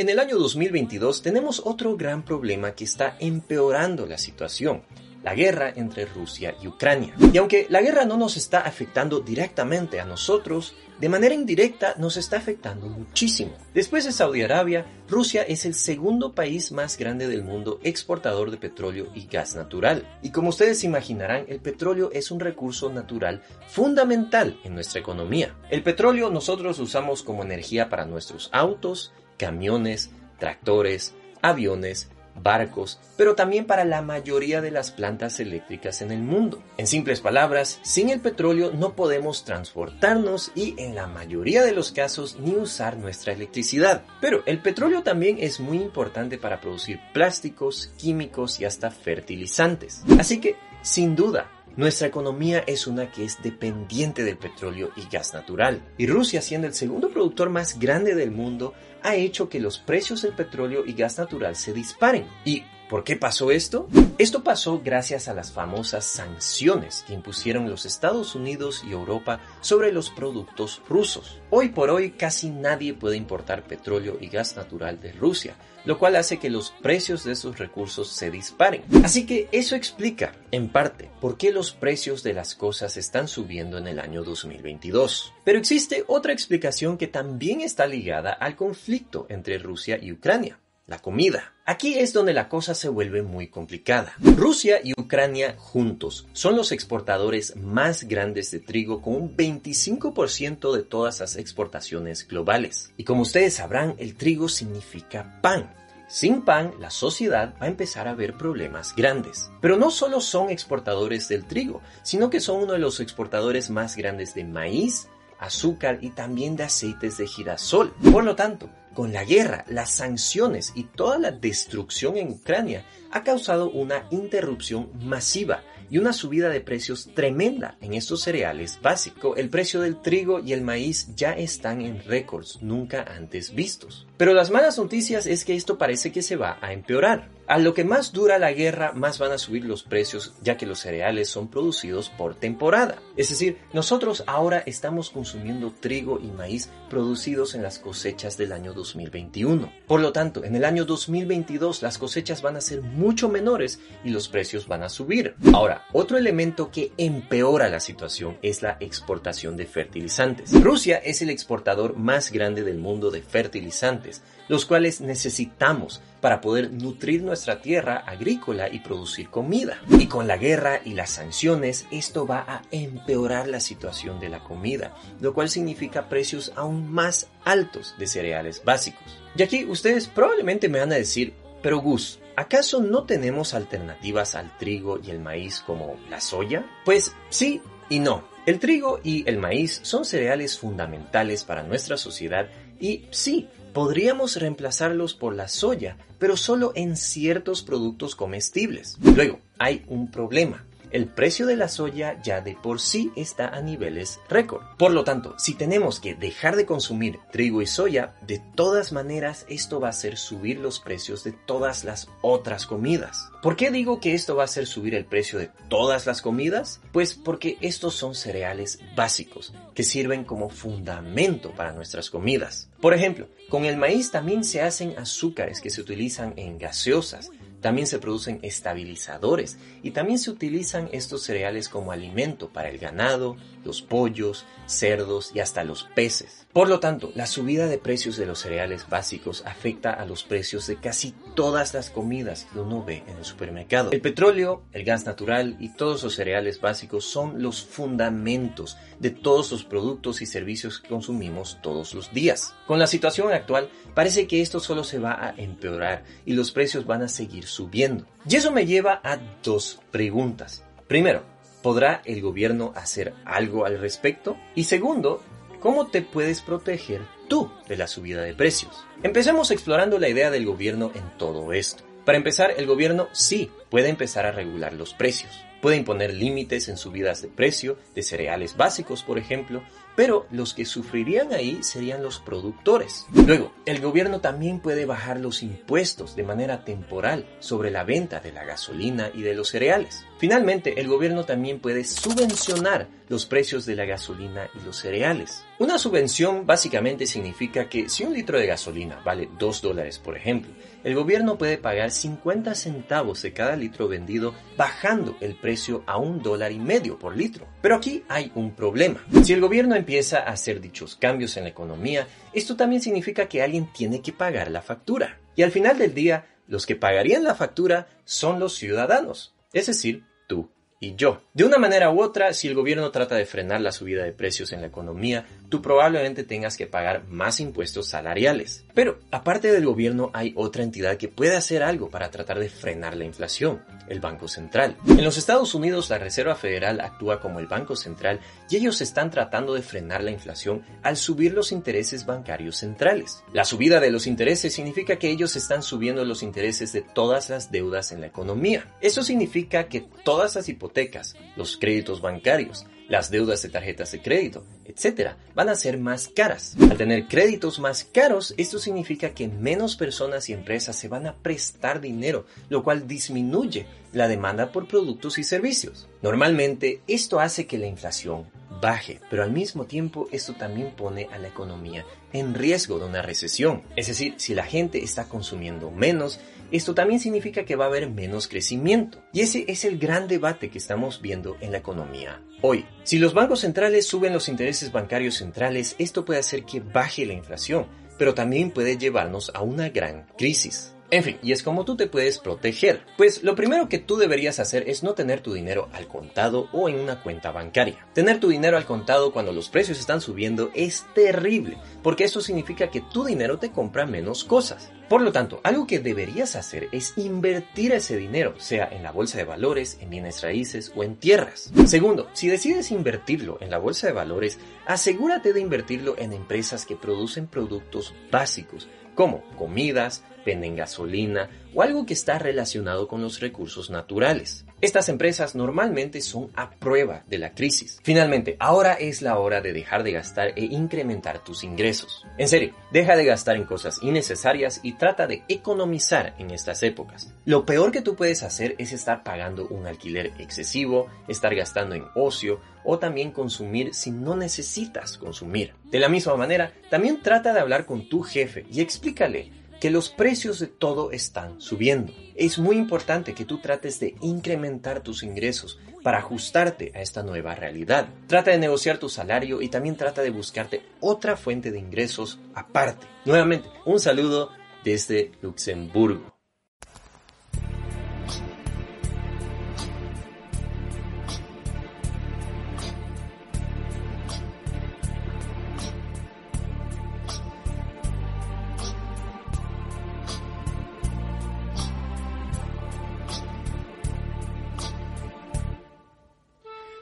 en 0.00 0.08
el 0.08 0.18
año 0.18 0.38
2022, 0.38 1.20
tenemos 1.20 1.60
otro 1.62 1.94
gran 1.94 2.24
problema 2.24 2.74
que 2.74 2.84
está 2.84 3.16
empeorando 3.20 4.06
la 4.06 4.16
situación. 4.16 4.80
la 5.22 5.34
guerra 5.34 5.70
entre 5.76 6.06
Rusia 6.06 6.54
y 6.62 6.66
Ucrania. 6.66 7.14
Y 7.30 7.36
aunque 7.36 7.66
la 7.68 7.82
guerra 7.82 8.06
no 8.06 8.16
nos 8.16 8.38
está 8.38 8.60
afectando 8.60 9.20
directamente 9.20 10.00
a 10.00 10.06
nosotros, 10.06 10.74
de 10.98 11.08
manera 11.08 11.34
indirecta 11.34 11.94
nos 11.98 12.16
está 12.16 12.36
afectando 12.36 12.86
muchísimo. 12.86 13.52
Después 13.74 14.04
de 14.04 14.12
Saudi 14.12 14.42
Arabia, 14.42 14.86
Rusia 15.08 15.42
es 15.42 15.64
el 15.64 15.74
segundo 15.74 16.34
país 16.34 16.72
más 16.72 16.98
grande 16.98 17.26
del 17.26 17.42
mundo 17.42 17.80
exportador 17.82 18.50
de 18.50 18.58
petróleo 18.58 19.08
y 19.14 19.26
gas 19.26 19.56
natural. 19.56 20.06
Y 20.22 20.30
como 20.30 20.50
ustedes 20.50 20.84
imaginarán, 20.84 21.46
el 21.48 21.60
petróleo 21.60 22.10
es 22.12 22.30
un 22.30 22.40
recurso 22.40 22.90
natural 22.90 23.42
fundamental 23.68 24.58
en 24.64 24.74
nuestra 24.74 25.00
economía. 25.00 25.54
El 25.70 25.82
petróleo 25.82 26.30
nosotros 26.30 26.78
usamos 26.78 27.22
como 27.22 27.42
energía 27.42 27.88
para 27.88 28.04
nuestros 28.04 28.50
autos, 28.52 29.12
camiones, 29.40 30.10
tractores, 30.38 31.14
aviones, 31.40 32.10
barcos, 32.42 33.00
pero 33.16 33.34
también 33.34 33.64
para 33.64 33.86
la 33.86 34.02
mayoría 34.02 34.60
de 34.60 34.70
las 34.70 34.90
plantas 34.90 35.40
eléctricas 35.40 36.02
en 36.02 36.12
el 36.12 36.20
mundo. 36.20 36.62
En 36.76 36.86
simples 36.86 37.22
palabras, 37.22 37.80
sin 37.82 38.10
el 38.10 38.20
petróleo 38.20 38.70
no 38.72 38.94
podemos 38.94 39.44
transportarnos 39.44 40.52
y 40.54 40.74
en 40.76 40.94
la 40.94 41.06
mayoría 41.06 41.62
de 41.64 41.72
los 41.72 41.90
casos 41.90 42.38
ni 42.38 42.52
usar 42.52 42.98
nuestra 42.98 43.32
electricidad. 43.32 44.04
Pero 44.20 44.42
el 44.44 44.60
petróleo 44.60 45.02
también 45.02 45.38
es 45.40 45.58
muy 45.58 45.78
importante 45.78 46.36
para 46.36 46.60
producir 46.60 47.00
plásticos, 47.14 47.94
químicos 47.96 48.60
y 48.60 48.66
hasta 48.66 48.90
fertilizantes. 48.90 50.02
Así 50.18 50.38
que, 50.38 50.56
sin 50.82 51.16
duda, 51.16 51.50
nuestra 51.76 52.08
economía 52.08 52.64
es 52.66 52.86
una 52.86 53.10
que 53.12 53.24
es 53.24 53.42
dependiente 53.42 54.24
del 54.24 54.36
petróleo 54.36 54.90
y 54.96 55.08
gas 55.10 55.32
natural. 55.32 55.80
Y 55.98 56.06
Rusia, 56.08 56.42
siendo 56.42 56.66
el 56.66 56.74
segundo 56.74 57.10
productor 57.10 57.48
más 57.48 57.78
grande 57.78 58.14
del 58.14 58.32
mundo, 58.32 58.74
ha 59.02 59.14
hecho 59.16 59.48
que 59.48 59.60
los 59.60 59.78
precios 59.78 60.22
del 60.22 60.32
petróleo 60.32 60.84
y 60.86 60.92
gas 60.92 61.18
natural 61.18 61.56
se 61.56 61.72
disparen. 61.72 62.26
¿Y 62.44 62.64
por 62.90 63.04
qué 63.04 63.14
pasó 63.14 63.52
esto? 63.52 63.88
Esto 64.18 64.42
pasó 64.42 64.82
gracias 64.84 65.28
a 65.28 65.34
las 65.34 65.52
famosas 65.52 66.04
sanciones 66.04 67.04
que 67.06 67.14
impusieron 67.14 67.70
los 67.70 67.86
Estados 67.86 68.34
Unidos 68.34 68.82
y 68.84 68.90
Europa 68.90 69.40
sobre 69.60 69.92
los 69.92 70.10
productos 70.10 70.82
rusos. 70.88 71.38
Hoy 71.50 71.68
por 71.68 71.88
hoy 71.88 72.10
casi 72.10 72.50
nadie 72.50 72.92
puede 72.92 73.16
importar 73.16 73.62
petróleo 73.62 74.18
y 74.20 74.26
gas 74.26 74.56
natural 74.56 75.00
de 75.00 75.12
Rusia, 75.12 75.54
lo 75.84 76.00
cual 76.00 76.16
hace 76.16 76.40
que 76.40 76.50
los 76.50 76.72
precios 76.82 77.22
de 77.22 77.32
esos 77.32 77.58
recursos 77.58 78.08
se 78.08 78.32
disparen. 78.32 78.82
Así 79.04 79.24
que 79.24 79.48
eso 79.52 79.76
explica, 79.76 80.34
en 80.50 80.68
parte, 80.68 81.08
por 81.20 81.36
qué 81.36 81.52
los 81.52 81.70
precios 81.70 82.24
de 82.24 82.32
las 82.32 82.56
cosas 82.56 82.96
están 82.96 83.28
subiendo 83.28 83.78
en 83.78 83.86
el 83.86 84.00
año 84.00 84.24
2022. 84.24 85.32
Pero 85.44 85.58
existe 85.58 86.02
otra 86.08 86.32
explicación 86.32 86.98
que 86.98 87.06
también 87.06 87.60
está 87.60 87.86
ligada 87.86 88.32
al 88.32 88.56
conflicto 88.56 89.26
entre 89.28 89.58
Rusia 89.58 89.96
y 90.02 90.10
Ucrania 90.10 90.58
la 90.90 90.98
comida. 90.98 91.54
Aquí 91.64 92.00
es 92.00 92.12
donde 92.12 92.34
la 92.34 92.48
cosa 92.48 92.74
se 92.74 92.88
vuelve 92.88 93.22
muy 93.22 93.46
complicada. 93.46 94.12
Rusia 94.18 94.80
y 94.82 94.92
Ucrania 95.00 95.54
juntos 95.56 96.26
son 96.32 96.56
los 96.56 96.72
exportadores 96.72 97.54
más 97.54 98.08
grandes 98.08 98.50
de 98.50 98.58
trigo 98.58 99.00
con 99.00 99.14
un 99.14 99.36
25% 99.36 100.72
de 100.72 100.82
todas 100.82 101.20
las 101.20 101.36
exportaciones 101.36 102.26
globales. 102.26 102.92
Y 102.96 103.04
como 103.04 103.22
ustedes 103.22 103.54
sabrán, 103.54 103.94
el 103.98 104.16
trigo 104.16 104.48
significa 104.48 105.38
pan. 105.40 105.72
Sin 106.08 106.42
pan, 106.42 106.74
la 106.80 106.90
sociedad 106.90 107.54
va 107.62 107.66
a 107.66 107.68
empezar 107.68 108.08
a 108.08 108.14
ver 108.14 108.36
problemas 108.36 108.96
grandes. 108.96 109.52
Pero 109.60 109.76
no 109.76 109.92
solo 109.92 110.20
son 110.20 110.50
exportadores 110.50 111.28
del 111.28 111.44
trigo, 111.44 111.82
sino 112.02 112.30
que 112.30 112.40
son 112.40 112.64
uno 112.64 112.72
de 112.72 112.80
los 112.80 112.98
exportadores 112.98 113.70
más 113.70 113.94
grandes 113.94 114.34
de 114.34 114.42
maíz, 114.42 115.06
azúcar 115.38 115.98
y 116.02 116.10
también 116.10 116.56
de 116.56 116.64
aceites 116.64 117.16
de 117.16 117.28
girasol. 117.28 117.94
Por 118.10 118.24
lo 118.24 118.34
tanto, 118.34 118.68
con 118.94 119.12
la 119.12 119.24
guerra, 119.24 119.64
las 119.68 119.90
sanciones 119.90 120.72
y 120.74 120.84
toda 120.84 121.18
la 121.18 121.30
destrucción 121.30 122.16
en 122.16 122.30
Ucrania 122.30 122.84
ha 123.10 123.22
causado 123.22 123.70
una 123.70 124.06
interrupción 124.10 124.90
masiva 125.02 125.62
y 125.90 125.98
una 125.98 126.12
subida 126.12 126.48
de 126.48 126.60
precios 126.60 127.10
tremenda 127.14 127.76
en 127.80 127.94
estos 127.94 128.22
cereales 128.22 128.78
básicos. 128.80 129.36
El 129.36 129.50
precio 129.50 129.80
del 129.80 130.00
trigo 130.00 130.38
y 130.38 130.52
el 130.52 130.62
maíz 130.62 131.08
ya 131.16 131.32
están 131.32 131.80
en 131.80 132.02
récords 132.04 132.62
nunca 132.62 133.02
antes 133.02 133.54
vistos. 133.54 134.06
Pero 134.16 134.32
las 134.32 134.50
malas 134.50 134.78
noticias 134.78 135.26
es 135.26 135.44
que 135.44 135.56
esto 135.56 135.78
parece 135.78 136.12
que 136.12 136.22
se 136.22 136.36
va 136.36 136.58
a 136.60 136.72
empeorar. 136.72 137.28
A 137.50 137.58
lo 137.58 137.74
que 137.74 137.82
más 137.82 138.12
dura 138.12 138.38
la 138.38 138.52
guerra, 138.52 138.92
más 138.92 139.18
van 139.18 139.32
a 139.32 139.38
subir 139.38 139.64
los 139.64 139.82
precios, 139.82 140.34
ya 140.40 140.56
que 140.56 140.66
los 140.66 140.78
cereales 140.78 141.28
son 141.28 141.48
producidos 141.48 142.08
por 142.08 142.36
temporada. 142.36 143.02
Es 143.16 143.30
decir, 143.30 143.58
nosotros 143.72 144.22
ahora 144.28 144.62
estamos 144.66 145.10
consumiendo 145.10 145.72
trigo 145.72 146.20
y 146.20 146.28
maíz 146.28 146.70
producidos 146.88 147.56
en 147.56 147.64
las 147.64 147.80
cosechas 147.80 148.36
del 148.36 148.52
año 148.52 148.72
2021. 148.72 149.72
Por 149.88 150.00
lo 150.00 150.12
tanto, 150.12 150.44
en 150.44 150.54
el 150.54 150.64
año 150.64 150.84
2022 150.84 151.82
las 151.82 151.98
cosechas 151.98 152.40
van 152.40 152.54
a 152.54 152.60
ser 152.60 152.82
mucho 152.82 153.28
menores 153.28 153.80
y 154.04 154.10
los 154.10 154.28
precios 154.28 154.68
van 154.68 154.84
a 154.84 154.88
subir. 154.88 155.34
Ahora, 155.52 155.88
otro 155.92 156.18
elemento 156.18 156.70
que 156.70 156.92
empeora 156.98 157.68
la 157.68 157.80
situación 157.80 158.38
es 158.42 158.62
la 158.62 158.76
exportación 158.78 159.56
de 159.56 159.66
fertilizantes. 159.66 160.52
Rusia 160.62 160.98
es 160.98 161.20
el 161.20 161.30
exportador 161.30 161.96
más 161.96 162.30
grande 162.30 162.62
del 162.62 162.78
mundo 162.78 163.10
de 163.10 163.22
fertilizantes, 163.22 164.22
los 164.50 164.66
cuales 164.66 165.00
necesitamos 165.00 166.02
para 166.20 166.40
poder 166.40 166.72
nutrir 166.72 167.22
nuestra 167.22 167.62
tierra 167.62 167.98
agrícola 167.98 168.68
y 168.68 168.80
producir 168.80 169.30
comida. 169.30 169.80
Y 169.96 170.06
con 170.06 170.26
la 170.26 170.38
guerra 170.38 170.80
y 170.84 170.94
las 170.94 171.10
sanciones, 171.10 171.86
esto 171.92 172.26
va 172.26 172.44
a 172.48 172.62
empeorar 172.72 173.46
la 173.46 173.60
situación 173.60 174.18
de 174.18 174.28
la 174.28 174.40
comida, 174.40 174.96
lo 175.20 175.34
cual 175.34 175.50
significa 175.50 176.08
precios 176.08 176.52
aún 176.56 176.90
más 176.90 177.28
altos 177.44 177.94
de 177.96 178.08
cereales 178.08 178.60
básicos. 178.64 179.20
Y 179.36 179.44
aquí 179.44 179.64
ustedes 179.66 180.08
probablemente 180.08 180.68
me 180.68 180.80
van 180.80 180.90
a 180.90 180.96
decir, 180.96 181.32
pero 181.62 181.78
Gus, 181.78 182.18
¿acaso 182.34 182.82
no 182.82 183.04
tenemos 183.04 183.54
alternativas 183.54 184.34
al 184.34 184.58
trigo 184.58 184.98
y 185.00 185.10
el 185.10 185.20
maíz 185.20 185.60
como 185.64 185.96
la 186.10 186.20
soya? 186.20 186.66
Pues 186.84 187.14
sí 187.28 187.62
y 187.88 188.00
no. 188.00 188.24
El 188.46 188.58
trigo 188.58 188.98
y 189.04 189.22
el 189.28 189.38
maíz 189.38 189.78
son 189.84 190.04
cereales 190.04 190.58
fundamentales 190.58 191.44
para 191.44 191.62
nuestra 191.62 191.96
sociedad 191.96 192.48
y 192.80 193.04
sí, 193.10 193.48
podríamos 193.72 194.36
reemplazarlos 194.36 195.14
por 195.14 195.34
la 195.34 195.48
soya, 195.48 195.96
pero 196.18 196.36
solo 196.36 196.72
en 196.74 196.96
ciertos 196.96 197.62
productos 197.62 198.14
comestibles. 198.14 198.98
Luego, 199.02 199.40
hay 199.58 199.84
un 199.88 200.10
problema 200.10 200.64
el 200.90 201.06
precio 201.06 201.46
de 201.46 201.56
la 201.56 201.68
soya 201.68 202.20
ya 202.22 202.40
de 202.40 202.54
por 202.54 202.80
sí 202.80 203.12
está 203.16 203.48
a 203.48 203.60
niveles 203.60 204.20
récord. 204.28 204.62
Por 204.78 204.92
lo 204.92 205.04
tanto, 205.04 205.34
si 205.38 205.54
tenemos 205.54 206.00
que 206.00 206.14
dejar 206.14 206.56
de 206.56 206.66
consumir 206.66 207.18
trigo 207.32 207.62
y 207.62 207.66
soya, 207.66 208.14
de 208.26 208.40
todas 208.54 208.92
maneras 208.92 209.46
esto 209.48 209.80
va 209.80 209.88
a 209.88 209.90
hacer 209.90 210.16
subir 210.16 210.58
los 210.58 210.80
precios 210.80 211.24
de 211.24 211.32
todas 211.32 211.84
las 211.84 212.08
otras 212.22 212.66
comidas. 212.66 213.30
¿Por 213.42 213.56
qué 213.56 213.70
digo 213.70 214.00
que 214.00 214.14
esto 214.14 214.36
va 214.36 214.42
a 214.42 214.44
hacer 214.44 214.66
subir 214.66 214.94
el 214.94 215.06
precio 215.06 215.38
de 215.38 215.50
todas 215.68 216.06
las 216.06 216.20
comidas? 216.20 216.80
Pues 216.92 217.14
porque 217.14 217.56
estos 217.60 217.94
son 217.94 218.14
cereales 218.14 218.80
básicos 218.94 219.54
que 219.74 219.82
sirven 219.82 220.24
como 220.24 220.50
fundamento 220.50 221.52
para 221.52 221.72
nuestras 221.72 222.10
comidas. 222.10 222.68
Por 222.80 222.94
ejemplo, 222.94 223.28
con 223.48 223.64
el 223.64 223.76
maíz 223.76 224.10
también 224.10 224.44
se 224.44 224.62
hacen 224.62 224.98
azúcares 224.98 225.60
que 225.60 225.70
se 225.70 225.80
utilizan 225.80 226.34
en 226.36 226.58
gaseosas, 226.58 227.30
también 227.60 227.86
se 227.86 227.98
producen 227.98 228.38
estabilizadores 228.42 229.58
y 229.82 229.90
también 229.90 230.18
se 230.18 230.30
utilizan 230.30 230.88
estos 230.92 231.22
cereales 231.22 231.68
como 231.68 231.92
alimento 231.92 232.48
para 232.48 232.68
el 232.68 232.78
ganado, 232.78 233.36
los 233.64 233.82
pollos, 233.82 234.46
cerdos 234.66 235.32
y 235.34 235.40
hasta 235.40 235.64
los 235.64 235.84
peces. 235.94 236.46
Por 236.52 236.68
lo 236.68 236.80
tanto, 236.80 237.12
la 237.14 237.26
subida 237.26 237.68
de 237.68 237.78
precios 237.78 238.16
de 238.16 238.26
los 238.26 238.40
cereales 238.40 238.88
básicos 238.88 239.44
afecta 239.46 239.92
a 239.92 240.04
los 240.04 240.24
precios 240.24 240.66
de 240.66 240.76
casi 240.76 241.14
todas 241.36 241.74
las 241.74 241.90
comidas 241.90 242.48
que 242.52 242.58
uno 242.58 242.84
ve 242.84 243.04
en 243.06 243.18
el 243.18 243.24
supermercado. 243.24 243.92
El 243.92 244.00
petróleo, 244.00 244.62
el 244.72 244.84
gas 244.84 245.06
natural 245.06 245.56
y 245.60 245.68
todos 245.70 246.02
los 246.02 246.16
cereales 246.16 246.60
básicos 246.60 247.04
son 247.04 247.40
los 247.40 247.62
fundamentos 247.62 248.78
de 248.98 249.10
todos 249.10 249.52
los 249.52 249.64
productos 249.64 250.22
y 250.22 250.26
servicios 250.26 250.80
que 250.80 250.88
consumimos 250.88 251.58
todos 251.62 251.94
los 251.94 252.12
días. 252.12 252.52
Con 252.66 252.80
la 252.80 252.88
situación 252.88 253.32
actual, 253.32 253.70
parece 253.94 254.26
que 254.26 254.40
esto 254.40 254.58
solo 254.58 254.82
se 254.82 254.98
va 254.98 255.12
a 255.12 255.34
empeorar 255.36 256.04
y 256.26 256.32
los 256.32 256.50
precios 256.50 256.84
van 256.84 257.02
a 257.02 257.08
seguir 257.08 257.46
subiendo. 257.46 258.06
Y 258.28 258.36
eso 258.36 258.50
me 258.50 258.66
lleva 258.66 259.00
a 259.04 259.18
dos 259.42 259.80
preguntas. 259.92 260.64
Primero, 260.88 261.22
¿podrá 261.62 262.02
el 262.04 262.20
gobierno 262.22 262.72
hacer 262.74 263.14
algo 263.24 263.64
al 263.64 263.78
respecto? 263.78 264.36
Y 264.54 264.64
segundo, 264.64 265.22
¿cómo 265.60 265.86
te 265.86 266.02
puedes 266.02 266.40
proteger 266.40 267.02
tú 267.28 267.50
de 267.68 267.76
la 267.76 267.86
subida 267.86 268.22
de 268.22 268.34
precios? 268.34 268.84
Empecemos 269.02 269.50
explorando 269.50 269.98
la 269.98 270.08
idea 270.08 270.30
del 270.30 270.46
gobierno 270.46 270.90
en 270.94 271.18
todo 271.18 271.52
esto. 271.52 271.84
Para 272.04 272.18
empezar, 272.18 272.54
el 272.56 272.66
gobierno 272.66 273.08
sí 273.12 273.50
puede 273.68 273.88
empezar 273.88 274.26
a 274.26 274.32
regular 274.32 274.72
los 274.72 274.94
precios. 274.94 275.44
Puede 275.60 275.76
imponer 275.76 276.14
límites 276.14 276.68
en 276.68 276.76
subidas 276.76 277.20
de 277.20 277.28
precio 277.28 277.76
de 277.94 278.02
cereales 278.02 278.56
básicos, 278.56 279.02
por 279.02 279.18
ejemplo, 279.18 279.62
pero 280.00 280.26
los 280.30 280.54
que 280.54 280.64
sufrirían 280.64 281.34
ahí 281.34 281.58
serían 281.60 282.02
los 282.02 282.20
productores. 282.20 283.04
Luego, 283.12 283.52
el 283.66 283.82
gobierno 283.82 284.22
también 284.22 284.60
puede 284.60 284.86
bajar 284.86 285.20
los 285.20 285.42
impuestos 285.42 286.16
de 286.16 286.22
manera 286.22 286.64
temporal 286.64 287.26
sobre 287.38 287.70
la 287.70 287.84
venta 287.84 288.18
de 288.18 288.32
la 288.32 288.46
gasolina 288.46 289.10
y 289.12 289.20
de 289.20 289.34
los 289.34 289.50
cereales. 289.50 290.06
Finalmente, 290.16 290.80
el 290.80 290.88
gobierno 290.88 291.26
también 291.26 291.60
puede 291.60 291.84
subvencionar 291.84 292.88
los 293.10 293.26
precios 293.26 293.66
de 293.66 293.76
la 293.76 293.84
gasolina 293.84 294.48
y 294.58 294.64
los 294.64 294.78
cereales. 294.78 295.44
Una 295.58 295.76
subvención 295.76 296.46
básicamente 296.46 297.06
significa 297.06 297.68
que 297.68 297.90
si 297.90 298.04
un 298.04 298.14
litro 298.14 298.38
de 298.38 298.46
gasolina 298.46 299.00
vale 299.04 299.28
2 299.38 299.60
dólares, 299.60 299.98
por 299.98 300.16
ejemplo, 300.16 300.50
el 300.84 300.94
gobierno 300.94 301.38
puede 301.38 301.58
pagar 301.58 301.90
50 301.90 302.54
centavos 302.54 303.22
de 303.22 303.32
cada 303.32 303.56
litro 303.56 303.88
vendido 303.88 304.34
bajando 304.56 305.16
el 305.20 305.34
precio 305.34 305.82
a 305.86 305.98
un 305.98 306.22
dólar 306.22 306.52
y 306.52 306.58
medio 306.58 306.98
por 306.98 307.16
litro. 307.16 307.46
Pero 307.60 307.76
aquí 307.76 308.04
hay 308.08 308.32
un 308.34 308.54
problema. 308.54 309.04
Si 309.22 309.32
el 309.32 309.40
gobierno 309.40 309.74
empieza 309.74 310.20
a 310.20 310.30
hacer 310.30 310.60
dichos 310.60 310.96
cambios 310.96 311.36
en 311.36 311.44
la 311.44 311.50
economía, 311.50 312.06
esto 312.32 312.56
también 312.56 312.82
significa 312.82 313.28
que 313.28 313.42
alguien 313.42 313.72
tiene 313.72 314.00
que 314.00 314.12
pagar 314.12 314.50
la 314.50 314.62
factura. 314.62 315.18
Y 315.36 315.42
al 315.42 315.50
final 315.50 315.78
del 315.78 315.94
día, 315.94 316.26
los 316.46 316.66
que 316.66 316.76
pagarían 316.76 317.24
la 317.24 317.34
factura 317.34 317.88
son 318.04 318.40
los 318.40 318.54
ciudadanos, 318.54 319.34
es 319.52 319.66
decir, 319.66 320.04
tú 320.26 320.50
y 320.80 320.96
yo. 320.96 321.22
De 321.34 321.44
una 321.44 321.58
manera 321.58 321.90
u 321.90 322.02
otra, 322.02 322.32
si 322.32 322.48
el 322.48 322.54
gobierno 322.54 322.90
trata 322.90 323.14
de 323.14 323.26
frenar 323.26 323.60
la 323.60 323.70
subida 323.70 324.02
de 324.02 324.12
precios 324.12 324.52
en 324.52 324.62
la 324.62 324.66
economía, 324.66 325.26
tú 325.50 325.60
probablemente 325.60 326.24
tengas 326.24 326.56
que 326.56 326.66
pagar 326.66 327.04
más 327.08 327.40
impuestos 327.40 327.88
salariales. 327.88 328.64
Pero, 328.74 329.00
aparte 329.10 329.52
del 329.52 329.66
gobierno, 329.66 330.10
hay 330.14 330.32
otra 330.36 330.62
entidad 330.62 330.96
que 330.96 331.08
puede 331.08 331.36
hacer 331.36 331.62
algo 331.62 331.90
para 331.90 332.10
tratar 332.10 332.38
de 332.38 332.48
frenar 332.48 332.96
la 332.96 333.04
inflación, 333.04 333.62
el 333.88 334.00
Banco 334.00 334.28
Central. 334.28 334.76
En 334.86 335.04
los 335.04 335.18
Estados 335.18 335.54
Unidos, 335.54 335.90
la 335.90 335.98
Reserva 335.98 336.36
Federal 336.36 336.80
actúa 336.80 337.20
como 337.20 337.40
el 337.40 337.46
Banco 337.46 337.76
Central 337.76 338.20
y 338.48 338.56
ellos 338.56 338.80
están 338.80 339.10
tratando 339.10 339.52
de 339.54 339.62
frenar 339.62 340.02
la 340.02 340.12
inflación 340.12 340.62
al 340.82 340.96
subir 340.96 341.34
los 341.34 341.52
intereses 341.52 342.06
bancarios 342.06 342.56
centrales. 342.56 343.22
La 343.32 343.44
subida 343.44 343.80
de 343.80 343.90
los 343.90 344.06
intereses 344.06 344.54
significa 344.54 344.96
que 344.96 345.10
ellos 345.10 345.34
están 345.36 345.62
subiendo 345.62 346.04
los 346.04 346.22
intereses 346.22 346.72
de 346.72 346.82
todas 346.82 347.28
las 347.28 347.50
deudas 347.50 347.92
en 347.92 348.00
la 348.00 348.06
economía. 348.06 348.64
Eso 348.80 349.02
significa 349.02 349.68
que 349.68 349.84
todas 350.04 350.36
las 350.36 350.48
hipotecas 350.48 351.16
los 351.36 351.56
créditos 351.56 352.00
bancarios, 352.00 352.66
las 352.90 353.10
deudas 353.10 353.40
de 353.40 353.48
tarjetas 353.48 353.92
de 353.92 354.02
crédito, 354.02 354.44
etc., 354.66 355.12
van 355.34 355.48
a 355.48 355.54
ser 355.54 355.78
más 355.78 356.08
caras. 356.08 356.56
Al 356.60 356.76
tener 356.76 357.06
créditos 357.06 357.60
más 357.60 357.84
caros, 357.84 358.34
esto 358.36 358.58
significa 358.58 359.14
que 359.14 359.28
menos 359.28 359.76
personas 359.76 360.28
y 360.28 360.32
empresas 360.32 360.74
se 360.76 360.88
van 360.88 361.06
a 361.06 361.14
prestar 361.14 361.80
dinero, 361.80 362.26
lo 362.48 362.64
cual 362.64 362.88
disminuye 362.88 363.66
la 363.92 364.08
demanda 364.08 364.50
por 364.50 364.66
productos 364.66 365.18
y 365.18 365.24
servicios. 365.24 365.88
Normalmente, 366.02 366.80
esto 366.88 367.20
hace 367.20 367.46
que 367.46 367.58
la 367.58 367.68
inflación 367.68 368.26
baje, 368.60 369.00
pero 369.10 369.22
al 369.22 369.32
mismo 369.32 369.64
tiempo 369.64 370.08
esto 370.12 370.34
también 370.34 370.70
pone 370.70 371.08
a 371.12 371.18
la 371.18 371.28
economía 371.28 371.84
en 372.12 372.34
riesgo 372.34 372.78
de 372.78 372.86
una 372.86 373.02
recesión. 373.02 373.62
Es 373.76 373.86
decir, 373.86 374.14
si 374.16 374.34
la 374.34 374.44
gente 374.44 374.82
está 374.82 375.08
consumiendo 375.08 375.70
menos, 375.70 376.20
esto 376.50 376.74
también 376.74 377.00
significa 377.00 377.44
que 377.44 377.56
va 377.56 377.64
a 377.64 377.68
haber 377.68 377.88
menos 377.90 378.28
crecimiento. 378.28 379.02
Y 379.12 379.20
ese 379.20 379.44
es 379.48 379.64
el 379.64 379.78
gran 379.78 380.08
debate 380.08 380.50
que 380.50 380.58
estamos 380.58 381.00
viendo 381.00 381.36
en 381.40 381.52
la 381.52 381.58
economía 381.58 382.22
hoy. 382.42 382.64
Si 382.82 382.98
los 382.98 383.14
bancos 383.14 383.40
centrales 383.40 383.86
suben 383.86 384.12
los 384.12 384.28
intereses 384.28 384.72
bancarios 384.72 385.16
centrales, 385.16 385.76
esto 385.78 386.04
puede 386.04 386.20
hacer 386.20 386.44
que 386.44 386.60
baje 386.60 387.06
la 387.06 387.12
inflación, 387.12 387.66
pero 387.98 388.14
también 388.14 388.50
puede 388.50 388.78
llevarnos 388.78 389.30
a 389.34 389.42
una 389.42 389.68
gran 389.68 390.06
crisis. 390.16 390.74
En 390.92 391.04
fin, 391.04 391.18
y 391.22 391.30
es 391.30 391.44
como 391.44 391.64
tú 391.64 391.76
te 391.76 391.86
puedes 391.86 392.18
proteger. 392.18 392.84
Pues 392.96 393.22
lo 393.22 393.36
primero 393.36 393.68
que 393.68 393.78
tú 393.78 393.96
deberías 393.96 394.40
hacer 394.40 394.68
es 394.68 394.82
no 394.82 394.94
tener 394.94 395.20
tu 395.20 395.32
dinero 395.32 395.68
al 395.72 395.86
contado 395.86 396.48
o 396.52 396.68
en 396.68 396.80
una 396.80 397.00
cuenta 397.02 397.30
bancaria. 397.30 397.86
Tener 397.94 398.18
tu 398.18 398.28
dinero 398.28 398.56
al 398.56 398.66
contado 398.66 399.12
cuando 399.12 399.32
los 399.32 399.50
precios 399.50 399.78
están 399.78 400.00
subiendo 400.00 400.50
es 400.52 400.84
terrible, 400.94 401.58
porque 401.84 402.02
esto 402.02 402.20
significa 402.20 402.70
que 402.70 402.80
tu 402.80 403.04
dinero 403.04 403.38
te 403.38 403.52
compra 403.52 403.86
menos 403.86 404.24
cosas. 404.24 404.72
Por 404.88 405.02
lo 405.02 405.12
tanto, 405.12 405.40
algo 405.44 405.68
que 405.68 405.78
deberías 405.78 406.34
hacer 406.34 406.66
es 406.72 406.94
invertir 406.96 407.70
ese 407.70 407.96
dinero, 407.96 408.34
sea 408.38 408.68
en 408.72 408.82
la 408.82 408.90
bolsa 408.90 409.18
de 409.18 409.24
valores, 409.24 409.78
en 409.80 409.90
bienes 409.90 410.20
raíces 410.20 410.72
o 410.74 410.82
en 410.82 410.96
tierras. 410.96 411.52
Segundo, 411.66 412.08
si 412.12 412.26
decides 412.26 412.72
invertirlo 412.72 413.38
en 413.40 413.50
la 413.50 413.58
bolsa 413.58 413.86
de 413.86 413.92
valores, 413.92 414.40
asegúrate 414.66 415.32
de 415.32 415.40
invertirlo 415.40 415.94
en 415.96 416.12
empresas 416.12 416.66
que 416.66 416.74
producen 416.74 417.28
productos 417.28 417.94
básicos, 418.10 418.66
como 418.94 419.22
comidas, 419.36 420.04
venden 420.24 420.56
gasolina 420.56 421.30
o 421.54 421.62
algo 421.62 421.86
que 421.86 421.94
está 421.94 422.18
relacionado 422.18 422.88
con 422.88 423.02
los 423.02 423.20
recursos 423.20 423.70
naturales. 423.70 424.44
Estas 424.62 424.90
empresas 424.90 425.34
normalmente 425.34 426.02
son 426.02 426.30
a 426.36 426.50
prueba 426.50 427.02
de 427.08 427.16
la 427.16 427.32
crisis. 427.32 427.80
Finalmente, 427.82 428.36
ahora 428.38 428.74
es 428.74 429.00
la 429.00 429.18
hora 429.18 429.40
de 429.40 429.54
dejar 429.54 429.82
de 429.84 429.92
gastar 429.92 430.34
e 430.36 430.44
incrementar 430.44 431.24
tus 431.24 431.44
ingresos. 431.44 432.06
En 432.18 432.28
serio, 432.28 432.54
deja 432.70 432.94
de 432.94 433.06
gastar 433.06 433.36
en 433.36 433.44
cosas 433.44 433.78
innecesarias 433.82 434.60
y 434.62 434.74
trata 434.74 435.06
de 435.06 435.22
economizar 435.28 436.14
en 436.18 436.30
estas 436.30 436.62
épocas. 436.62 437.14
Lo 437.24 437.46
peor 437.46 437.72
que 437.72 437.80
tú 437.80 437.96
puedes 437.96 438.22
hacer 438.22 438.54
es 438.58 438.72
estar 438.72 439.02
pagando 439.02 439.48
un 439.48 439.66
alquiler 439.66 440.12
excesivo, 440.18 440.88
estar 441.08 441.34
gastando 441.34 441.74
en 441.74 441.86
ocio 441.94 442.40
o 442.62 442.78
también 442.78 443.12
consumir 443.12 443.72
si 443.72 443.90
no 443.90 444.14
necesitas 444.14 444.98
consumir. 444.98 445.54
De 445.70 445.78
la 445.78 445.88
misma 445.88 446.16
manera, 446.16 446.52
también 446.68 447.00
trata 447.00 447.32
de 447.32 447.40
hablar 447.40 447.64
con 447.64 447.88
tu 447.88 448.02
jefe 448.02 448.44
y 448.52 448.60
explícale 448.60 449.39
que 449.60 449.70
los 449.70 449.90
precios 449.90 450.38
de 450.38 450.46
todo 450.46 450.90
están 450.90 451.40
subiendo. 451.40 451.92
Es 452.14 452.38
muy 452.38 452.56
importante 452.56 453.14
que 453.14 453.24
tú 453.24 453.38
trates 453.38 453.78
de 453.78 453.94
incrementar 454.00 454.80
tus 454.80 455.02
ingresos 455.02 455.58
para 455.82 455.98
ajustarte 455.98 456.72
a 456.74 456.80
esta 456.80 457.02
nueva 457.02 457.34
realidad. 457.34 457.88
Trata 458.06 458.30
de 458.30 458.38
negociar 458.38 458.78
tu 458.78 458.88
salario 458.88 459.42
y 459.42 459.48
también 459.48 459.76
trata 459.76 460.02
de 460.02 460.10
buscarte 460.10 460.62
otra 460.80 461.16
fuente 461.16 461.50
de 461.50 461.58
ingresos 461.58 462.18
aparte. 462.34 462.86
Nuevamente, 463.04 463.48
un 463.64 463.80
saludo 463.80 464.30
desde 464.64 465.12
Luxemburgo. 465.22 466.19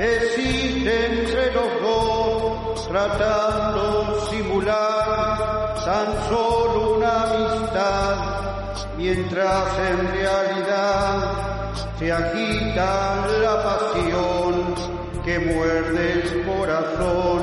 existe 0.00 1.06
entre 1.06 1.52
los 1.52 1.80
dos, 1.82 2.88
tratando 2.88 4.26
simular 4.30 5.74
tan 5.84 6.28
solo 6.28 6.96
una 6.96 7.22
amistad, 7.22 8.16
mientras 8.96 9.78
en 9.90 10.12
realidad 10.12 11.72
se 11.98 12.12
agita 12.12 13.26
la 13.42 13.62
pasión 13.62 14.74
que 15.24 15.38
muerde 15.38 16.12
el 16.12 16.46
corazón 16.46 17.42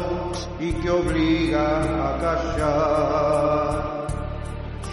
y 0.59 0.73
que 0.73 0.89
obliga 0.89 1.81
a 1.81 2.17
callar. 2.19 4.07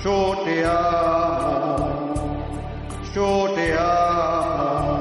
Yo 0.05 0.43
te 0.45 0.65
amo, 0.67 1.79
yo 3.15 3.53
te 3.55 3.73
amo. 3.79 4.94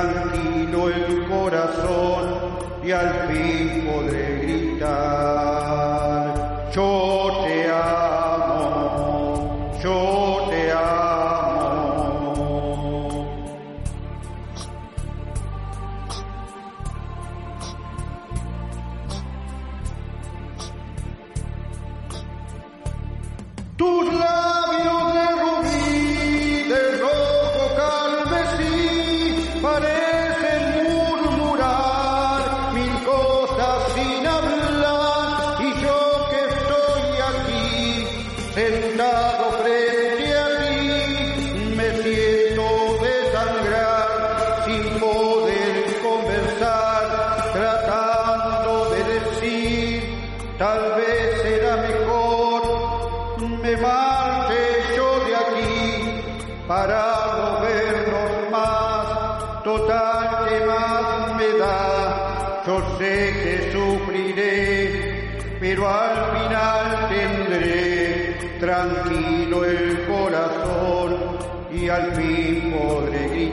Tranquilo 0.00 0.88
el 0.88 1.28
corazón 1.28 2.58
y 2.82 2.90
al 2.90 3.28
fin 3.28 3.86
podré 3.86 4.38
gritar, 4.42 5.39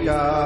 podré 0.07 0.37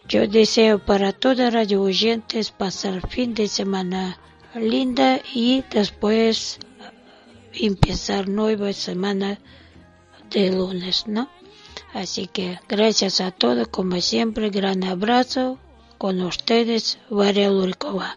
yo 0.08 0.26
deseo 0.26 0.78
para 0.78 1.12
todos 1.12 1.52
radio 1.52 1.82
oyentes 1.82 2.50
pasar 2.50 3.08
fin 3.08 3.34
de 3.34 3.48
semana 3.48 4.18
linda 4.54 5.20
y 5.32 5.64
después 5.70 6.58
empezar 7.54 8.28
nueva 8.28 8.72
semana 8.72 9.38
de 10.30 10.50
lunes, 10.50 11.06
¿no? 11.06 11.28
Así 11.92 12.26
que 12.26 12.58
gracias 12.68 13.20
a 13.20 13.30
todos, 13.30 13.68
como 13.68 14.00
siempre, 14.00 14.50
gran 14.50 14.84
abrazo 14.84 15.58
con 15.98 16.20
ustedes, 16.22 16.98
Lurikova. 17.08 18.16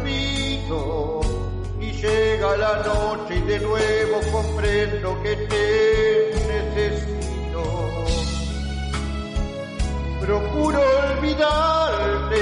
llega 2.01 2.57
la 2.57 2.81
noche 2.83 3.35
y 3.35 3.41
de 3.41 3.59
nuevo 3.59 4.19
comprendo 4.31 5.21
que 5.21 5.35
te 5.35 6.31
necesito. 6.47 7.63
Procuro 10.19 10.81
olvidarte, 11.11 12.41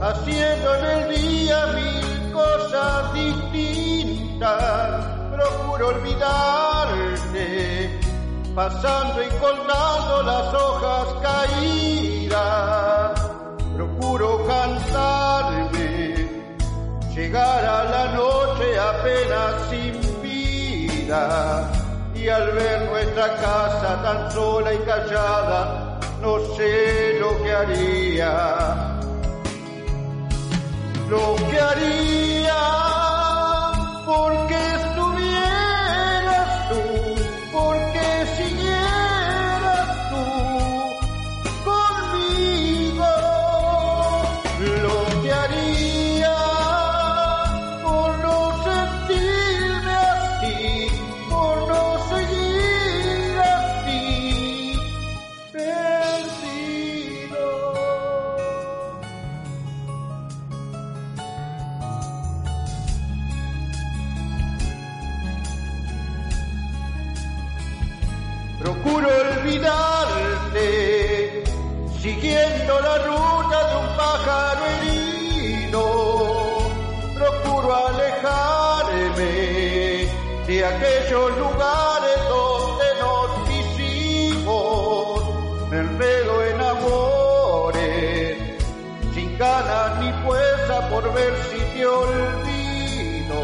haciendo 0.00 0.74
en 0.76 0.84
el 0.84 1.08
día 1.14 1.66
mil 1.74 2.32
cosas 2.32 3.12
distintas. 3.12 5.04
Procuro 5.32 5.88
olvidarte, 5.88 7.44
pasando 8.54 9.22
y 9.22 9.28
contando 9.38 10.22
las 10.22 10.54
hojas 10.54 11.14
caídas. 11.22 12.34
Procuro 13.76 14.46
cansarme 14.46 14.73
llegar 17.14 17.64
a 17.64 17.84
la 17.84 18.12
noche 18.14 18.78
apenas 18.78 19.70
sin 19.70 20.22
vida. 20.22 21.70
Y 22.14 22.28
al 22.28 22.52
ver 22.52 22.90
nuestra 22.90 23.36
casa 23.36 24.02
tan 24.02 24.32
sola 24.32 24.72
y 24.72 24.78
callada 24.78 26.00
no 26.20 26.38
sé 26.56 27.18
lo 27.20 27.42
que 27.42 27.52
haría. 27.52 29.00
Lo 31.08 31.36
que 31.36 31.60
haría 31.60 32.94
aquellos 80.74 81.38
lugares 81.38 82.18
donde 82.28 82.84
nos 83.00 83.30
quisimos. 83.48 85.22
Me 85.70 85.78
enredo 85.78 86.44
en 86.44 86.60
amores, 86.60 88.36
sin 89.14 89.38
ganas 89.38 89.98
ni 90.00 90.12
fuerza 90.24 90.88
por 90.90 91.12
ver 91.14 91.34
si 91.50 91.58
te 91.58 91.86
olvido. 91.86 93.40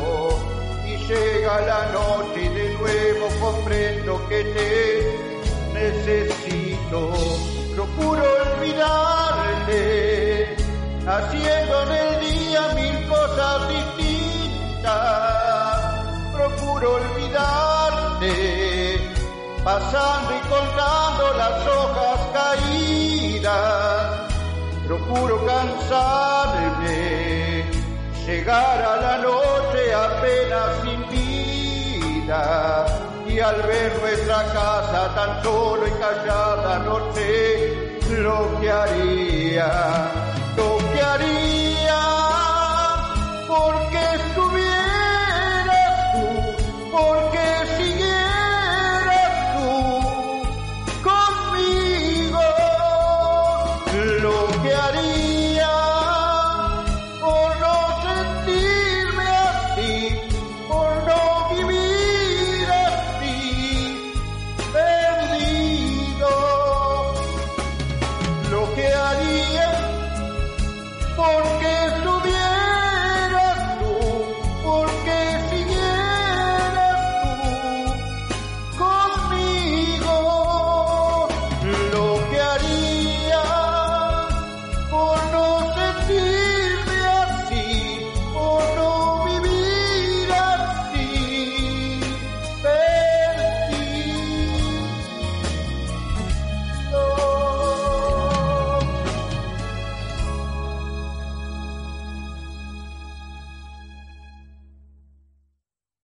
Y 0.87 0.97
llega 1.07 1.61
la 1.62 1.93
noche 1.93 2.45
y 2.45 2.49
de 2.49 2.75
nuevo 2.75 3.29
comprendo 3.40 4.29
que 4.29 4.45
te 4.45 4.71
necesito. 5.73 7.01
Procuro 7.75 8.23
olvidarte, 8.57 9.77
haciendo 11.07 11.83
en 11.83 11.93
el 11.93 12.21
día 12.21 12.62
mil 12.75 13.09
cosas 13.09 13.69
distintas. 13.69 15.11
Procuro 16.35 16.95
olvidarte, 16.95 17.20
pasando 19.64 20.35
y 20.35 20.40
contando 20.49 21.35
las 21.37 21.66
hojas 21.66 22.20
caídas. 22.33 23.51
Procuro 24.87 25.44
cansarme, 25.46 26.99
llegar 28.27 28.85
a 28.85 28.96
la 29.01 29.18
noche 29.18 29.94
apenas 29.94 30.70
sin 30.83 31.09
vida. 31.09 32.87
Y 33.29 33.38
al 33.38 33.62
ver 33.62 33.96
nuestra 34.01 34.42
casa 34.53 35.14
tan 35.14 35.42
solo 35.42 35.87
y 35.87 35.90
callada, 35.92 36.79
no 36.81 37.12
sé 37.14 38.01
lo 38.18 38.61
que 38.61 38.70
haría, 38.70 40.11
lo 40.57 40.79
que 40.92 41.01
haría, 41.01 42.01
porque 43.46 44.01
estuviera 44.14 44.70